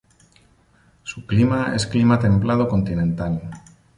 Su 1.03 1.27
clima 1.27 1.75
es 1.75 1.85
clima 1.85 2.17
templado 2.17 2.67
continental. 2.67 3.39